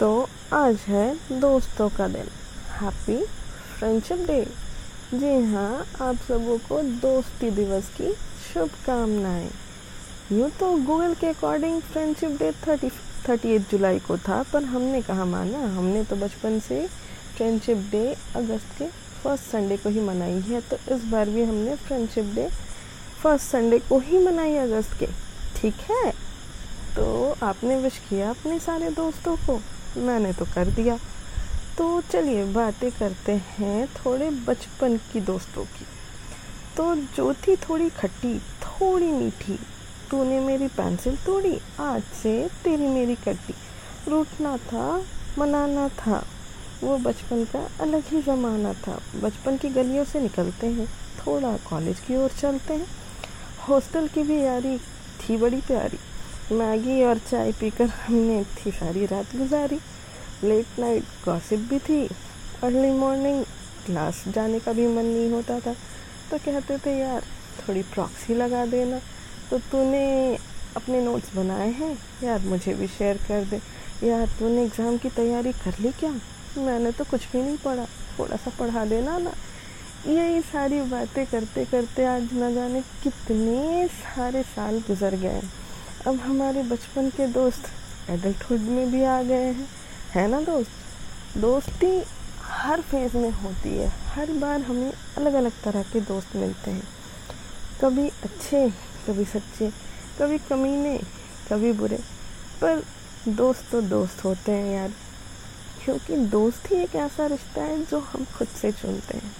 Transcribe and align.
तो 0.00 0.08
आज 0.52 0.78
है 0.86 1.38
दोस्तों 1.40 1.88
का 1.88 2.06
दिन। 2.08 2.26
हैप्पी 2.70 3.16
फ्रेंडशिप 3.78 4.18
डे 4.26 4.40
जी 5.12 5.30
हाँ 5.52 5.86
आप 6.02 6.16
सबों 6.28 6.56
को 6.58 6.80
दोस्ती 7.02 7.50
दिवस 7.50 7.88
की 7.90 8.12
शुभकामनाएँ। 8.42 9.48
यूँ 10.32 10.50
तो 10.60 10.70
गूगल 10.86 11.14
के 11.14 11.26
according 11.26 11.80
friendship 11.82 12.36
day 12.38 12.50
thirty 12.66 12.90
thirty 13.28 13.54
eight 13.54 13.70
July 13.70 13.98
को 13.98 14.16
था, 14.18 14.42
पर 14.52 14.64
हमने 14.64 15.00
कहा 15.02 15.24
माना, 15.24 15.58
हमने 15.76 16.02
तो 16.04 16.16
बचपन 16.16 16.58
से 16.60 16.86
फ्रेंडशिप 17.36 17.88
डे 17.92 18.04
अगस्त 18.36 18.78
के 18.78 18.88
फ़र्स्ट 19.22 19.44
संडे 19.44 19.76
को 19.76 19.88
ही 19.88 20.00
मनाई 20.00 20.40
है 20.48 20.60
तो 20.70 20.76
इस 20.94 21.04
बार 21.12 21.30
भी 21.30 21.44
हमने 21.44 21.76
फ्रेंडशिप 21.76 22.32
डे 22.34 22.48
फ़र्स्ट 23.22 23.46
संडे 23.46 23.78
को 23.88 23.98
ही 24.00 24.18
मनाई 24.24 24.56
अगस्त 24.58 24.98
के। 24.98 25.06
ठीक 25.56 25.80
है? 25.90 26.10
तो 26.96 27.36
आपने 27.42 27.76
विश 27.78 27.98
किया 28.08 28.30
अपने 28.30 28.58
सारे 28.58 28.90
दोस्तों 28.92 29.36
को। 29.36 29.58
मैंने 29.96 30.32
तो 30.32 30.44
कर 30.44 30.66
दिया। 30.66 30.98
तो 31.78 32.00
चलिए 32.00 32.44
बातें 32.44 32.90
करते 32.90 33.32
हैं 33.32 33.86
थोड़े 33.86 34.30
बचपन 34.30 34.96
की 34.96 35.20
दोस्तों 35.20 35.64
की। 35.64 35.86
तो 36.76 36.94
जो 36.94 37.34
थी 37.34 37.56
थोड़ी 37.56 37.88
खट्टी, 37.88 38.38
थोड़ी 38.38 39.06
मीठी। 39.06 39.58
तूने 40.10 40.40
मेरी 40.40 40.66
पेंसिल 40.66 41.16
तोड़ी, 41.16 41.60
आज 41.80 42.02
से 42.02 42.50
तेरी 42.64 42.86
मेरी 42.86 43.14
कट्टी 43.14 43.54
रूठना 44.08 44.56
था, 44.56 45.04
मनाना 45.38 45.88
था। 45.88 46.24
वो 46.84 46.98
बचपन 46.98 47.44
का 47.44 47.70
अलग 47.80 48.02
ही 48.06 48.22
ज़माना 48.22 48.72
था। 48.72 49.00
बचपन 49.22 49.56
की 49.56 49.68
गलियों 49.68 50.04
से 50.04 50.20
निकलते 50.20 50.66
हैं, 50.66 50.86
थोड़ा 50.86 51.56
कॉलेज 51.56 52.00
की 52.00 52.16
ओर 52.16 52.30
चलते 52.30 52.74
हैं। 52.74 52.86
हॉस्टल 53.68 54.08
की 54.08 54.22
भी 54.22 54.40
यारी 54.40 54.78
थी, 54.78 55.36
बड़ी 55.36 55.60
प्यारी। 55.60 55.98
मैगी 56.54 57.04
और 57.04 57.18
चाय 57.18 57.52
पीकर 57.52 57.86
हमने 57.86 58.40
इतनी 58.40 58.72
सारी 58.72 59.06
रात 59.06 59.36
गुजारी। 59.36 59.78
लेट 60.44 60.66
नाइट 60.78 61.02
गॉसिप 61.24 61.58
भी 61.58 61.78
थी 61.78 62.06
अर्ली 62.62 62.90
मॉर्निंग 62.90 63.44
क्लास 63.86 64.24
जाने 64.28 64.60
का 64.60 64.72
भी 64.72 64.86
मन 64.86 65.04
नहीं 65.04 65.30
होता 65.30 65.60
था। 65.60 65.74
तो 66.30 66.38
कहते 66.38 66.78
थे, 66.78 66.98
यार, 66.98 67.22
थोड़ी 67.58 67.82
प्रॉक्सी 67.82 68.34
लगा 68.34 68.66
देना। 68.66 68.98
तो 69.50 69.58
तूने 69.58 70.36
अपने 70.76 71.00
नोट्स 71.00 71.34
बनाए 71.34 71.70
हैं? 71.70 71.98
यार, 72.24 72.40
मुझे 72.40 72.74
भी 72.74 72.86
शेयर 72.86 73.16
कर 73.16 73.44
दे। 73.44 73.60
यार, 74.08 74.26
तूने 74.26 74.64
एग्ज़ाम 74.64 74.98
की 74.98 75.08
तैयारी 75.08 75.52
कर 75.52 75.74
ली 75.80 75.90
क्या? 75.90 76.10
मैंने 76.58 76.92
तो 76.92 77.04
कुछ 77.04 77.32
भी 77.32 77.42
नहीं 77.42 77.56
पढ़ा। 77.56 77.84
थोड़ा 78.18 78.36
सा 78.36 78.50
पढ़ा 78.58 78.84
देना 78.84 79.18
ना। 79.18 79.32
यही 80.06 80.40
सारी 80.40 80.80
बातें 80.80 81.26
करते 81.26 81.64
करते 81.64 82.04
आज 82.04 82.22
न 82.32 82.54
जाने 82.54 82.80
कितने 82.80 83.88
सारे 83.88 84.42
साल 84.42 84.78
गुजर 84.78 85.14
गए। 85.14 85.42
अब 86.06 86.20
हमारे 86.20 86.62
बचपन 86.62 87.08
के 87.08 87.26
दोस्त 87.26 87.62
एडल्टहुड 88.10 88.60
में 88.60 88.90
भी 88.90 89.04
आ 89.04 89.22
गए 89.22 89.44
हैं। 89.44 89.68
है 90.16 90.28
ना 90.28 90.40
दोस्त? 90.40 90.70
दोस्ती 91.38 92.02
हर 92.42 92.80
फ़ेज़ 92.80 93.16
में 93.16 93.30
होती 93.30 93.68
है। 93.68 93.88
हर 93.88 94.32
बार 94.32 94.60
हमें 94.60 94.92
अलग 95.16 95.32
अलग 95.32 95.52
तरह 95.64 95.82
के 95.82 96.00
दोस्त 96.00 96.36
मिलते 96.36 96.70
हैं। 96.70 96.82
कभी 97.80 98.08
अच्छे, 98.08 98.70
कभी 99.06 99.24
सच्चे, 99.24 99.70
कभी 100.20 100.38
कमीने, 100.38 100.98
कभी 101.50 101.72
बुरे। 101.72 101.98
पर 102.60 102.82
दोस्त 103.28 103.70
तो 103.72 103.80
दोस्त 103.80 104.24
होते 104.24 104.52
हैं 104.52 104.76
यार। 104.76 104.92
क्योंकि 105.84 106.16
दोस्त 106.16 106.70
ही 106.70 106.76
एक 106.76 106.94
ऐसा 106.94 107.26
रिश्ता 107.26 107.62
है 107.62 107.84
जो 107.84 108.00
हम 108.00 108.24
खुद 108.24 108.48
से 108.48 108.72
चुनते 108.72 109.18
हैं। 109.18 109.32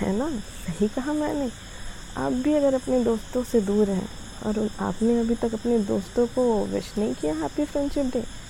है 0.00 0.16
ना? 0.16 0.30
सही 0.40 0.88
कहा 0.88 1.12
मैंने। 1.12 1.50
आप 2.16 2.32
भी 2.32 2.54
अगर 2.54 2.74
अपने 2.74 3.04
दोस्तों 3.04 3.44
से 3.44 3.60
दूर 3.60 3.90
हैं 3.90 4.08
और 4.46 4.70
आपने 4.80 5.20
अभी 5.20 5.34
तक 5.34 5.54
अपने 5.54 5.78
दोस्तों 5.78 6.26
को 6.26 6.66
विश 6.66 6.98
नहीं 6.98 7.14
किया 7.14 7.34
हैप्पी 7.34 7.64
फ्रेंडशिप 7.64 8.06
डे 8.06 8.49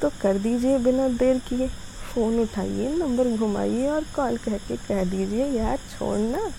तो 0.00 0.10
कर 0.20 0.38
दीजिए 0.38 0.78
बिना 0.80 1.08
देर 1.10 1.38
किए। 1.48 1.68
फ़ोन 2.04 2.38
उठाइए, 2.40 2.88
नंबर 2.96 3.28
घुमाइए 3.28 3.88
और 3.88 4.04
कॉल 4.16 4.36
कह 4.38 4.56
के 4.58 4.76
कह 4.78 5.04
दीजिए, 5.04 5.46
यार 5.52 5.78
छोड़ना 5.90 6.50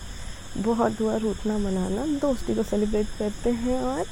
बहुत 0.57 0.99
हुआ 1.01 1.15
रूठना 1.17 1.57
मनाना, 1.57 2.05
दोस्ती 2.19 2.55
को 2.55 2.63
सेलिब्रेट 2.63 3.07
करते 3.19 3.49
हैं 3.51 3.81
और 3.81 4.05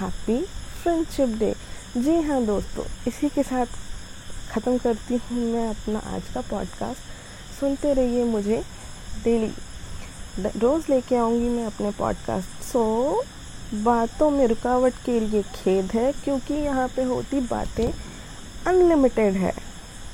हैप्पी 0.00 0.42
फ्रेंडशिप 0.82 1.36
डे 1.38 1.54
जी 1.96 2.20
हाँ 2.22 2.44
दोस्तों, 2.46 2.84
इसी 3.08 3.28
के 3.28 3.42
साथ 3.42 3.66
ख़त्म 4.50 4.76
करती 4.78 5.20
हूँ 5.24 5.44
मैं 5.44 5.68
अपना 5.68 5.98
आज 6.14 6.32
का 6.34 6.40
पॉडकास्ट 6.50 7.58
सुनते 7.60 7.92
रहिए 7.94 8.24
मुझे 8.26 8.62
डेली 9.24 9.52
रोज़ 10.58 10.90
लेके 10.90 11.16
आऊँगी 11.16 11.48
मैं 11.48 11.64
अपने 11.66 11.90
पॉडकास्ट 11.98 12.62
सो 12.64 12.82
बातों 13.74 14.30
में 14.30 14.46
रुकावट 14.46 14.94
के 15.04 15.18
लिए 15.20 15.42
खेद 15.54 15.90
है, 15.94 16.12
क्योंकि 16.14 16.54
यहाँ 16.54 16.86
पे 16.88 17.02
होती 17.04 17.40
बातें 17.40 17.90
अनलिमिटेड 18.66 19.36
है। 19.36 19.69